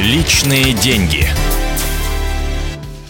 [0.00, 1.37] Личные деньги.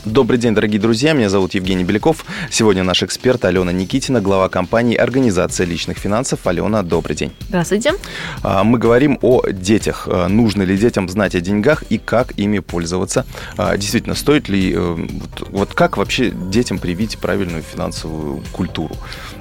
[0.05, 1.13] Добрый день, дорогие друзья.
[1.13, 2.25] Меня зовут Евгений Беляков.
[2.51, 6.47] Сегодня наш эксперт Алена Никитина, глава компании «Организация личных финансов».
[6.47, 7.33] Алена, добрый день.
[7.49, 7.95] Здравствуйте.
[8.43, 10.09] А, мы говорим о детях.
[10.11, 13.27] А, нужно ли детям знать о деньгах и как ими пользоваться?
[13.57, 14.73] А, действительно, стоит ли...
[14.77, 14.97] Э,
[15.51, 18.97] вот как вообще детям привить правильную финансовую культуру?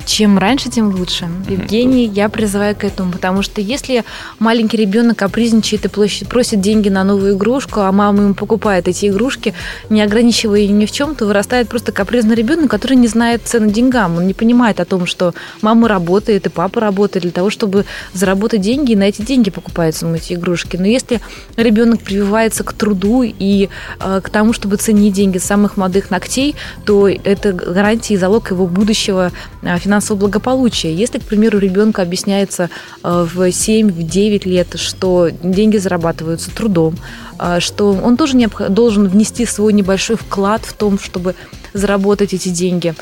[0.06, 1.30] Чем раньше, тем лучше.
[1.48, 4.04] Евгений, я призываю к этому, потому что если
[4.40, 5.90] маленький ребенок капризничает и
[6.26, 9.54] просит деньги на новую игрушку, а мама ему покупает эти игрушки,
[9.90, 13.70] не ограничивая ее ни в чем, то вырастает просто капризный ребенок, который не знает цену
[13.70, 14.18] деньгам.
[14.18, 18.62] Он не понимает о том, что мама работает и папа работает для того, чтобы заработать
[18.62, 20.78] деньги, и на эти деньги покупаются ему эти игрушки.
[20.78, 21.22] Но если
[21.58, 23.70] ребенок прививается к труду и
[24.00, 26.56] э, к тому, чтобы ценить деньги с самых молодых ногтей,
[26.86, 30.94] то это гарантия и залог его будущего э, финансового финансового благополучия.
[30.94, 32.70] Если, к примеру, ребенку объясняется
[33.04, 36.96] э, в 7-9 лет, что деньги зарабатываются трудом,
[37.40, 38.38] э, что он тоже
[38.70, 41.36] должен внести свой небольшой вклад в том, чтобы
[41.74, 42.96] заработать эти деньги,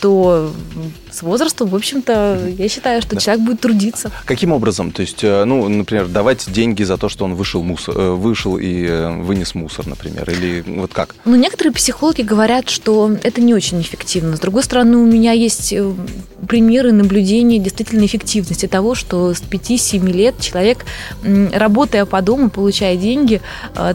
[0.00, 0.52] то
[1.12, 3.20] с возрастом, в общем-то, я считаю, что да.
[3.20, 4.10] человек будет трудиться.
[4.24, 4.90] Каким образом?
[4.90, 8.56] То есть, э, ну, например, давать деньги за то, что он вышел, мусор, э, вышел
[8.56, 11.14] и э, вынес мусор, например, или вот как?
[11.24, 14.36] Ну, некоторые психологи говорят, что это не очень эффективно.
[14.36, 15.72] С другой стороны, у меня есть
[16.46, 20.84] примеры наблюдения действительно эффективности того, что с 5-7 лет человек,
[21.22, 23.40] работая по дому, получая деньги,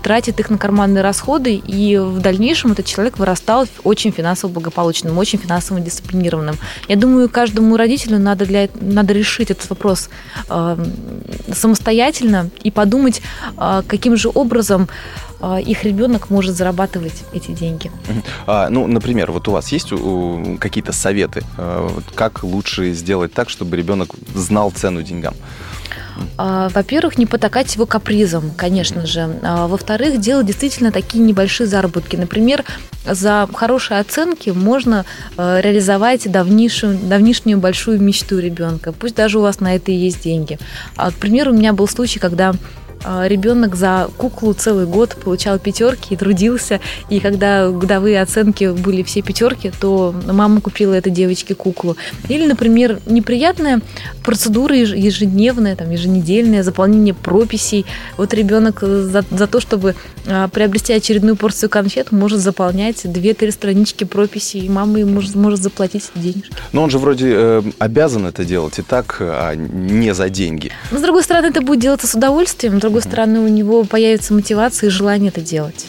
[0.03, 5.39] тратит их на карманные расходы, и в дальнейшем этот человек вырастал очень финансово благополучным, очень
[5.39, 6.57] финансово дисциплинированным.
[6.87, 10.09] Я думаю, каждому родителю надо, для, надо решить этот вопрос
[10.49, 10.77] э,
[11.53, 13.21] самостоятельно и подумать,
[13.57, 14.87] э, каким же образом
[15.36, 17.91] э, их ребенок может зарабатывать эти деньги.
[18.45, 19.91] А, ну, например, вот у вас есть
[20.59, 25.35] какие-то советы, э, как лучше сделать так, чтобы ребенок знал цену деньгам?
[26.37, 29.39] А, во-первых, не потакать его капризом, конечно же.
[29.43, 32.15] А, во-вторых, делать действительно такие небольшие заработки.
[32.15, 32.63] Например,
[33.05, 35.05] за хорошие оценки можно
[35.37, 38.91] а, реализовать давнишнюю, давнишнюю большую мечту ребенка.
[38.91, 40.57] Пусть даже у вас на это и есть деньги.
[40.95, 42.55] К примеру, у меня был случай, когда а,
[43.03, 46.79] ребенок за куклу целый год получал пятерки и трудился.
[47.09, 51.95] И когда годовые оценки были все пятерки, то мама купила этой девочке куклу.
[52.29, 53.81] Или, например, неприятная
[54.23, 57.85] процедура ежедневная, там, еженедельная, заполнение прописей.
[58.17, 59.95] Вот ребенок за, за то, чтобы
[60.27, 65.61] а, приобрести очередную порцию конфет, может заполнять 2-3 странички прописей, и мама ему может, может
[65.61, 66.51] заплатить денежки.
[66.73, 70.71] Но он же вроде э, обязан это делать и так, а не за деньги.
[70.91, 74.87] Но, с другой стороны, это будет делаться с удовольствием другой стороны, у него появится мотивация
[74.87, 75.87] и желание это делать,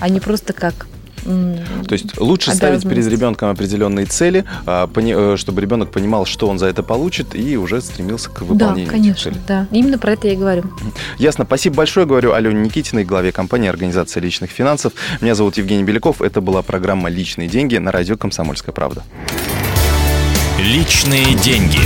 [0.00, 0.86] а не просто как
[1.24, 6.58] то есть лучше ставить перед ребенком определенные цели, а, э, чтобы ребенок понимал, что он
[6.58, 8.86] за это получит, и уже стремился к выполнению.
[8.86, 9.66] Да, конечно, да.
[9.70, 10.64] Именно про это я и говорю.
[11.18, 11.44] Ясно.
[11.44, 14.92] Спасибо большое, говорю Алене Никитиной, главе компании «Организация личных финансов».
[15.20, 16.22] Меня зовут Евгений Беляков.
[16.22, 19.02] Это была программа «Личные деньги» на радио «Комсомольская правда».
[20.58, 21.80] Личные деньги.